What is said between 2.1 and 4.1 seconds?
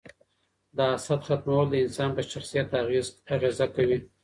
په شخصیت اغیزه کوي.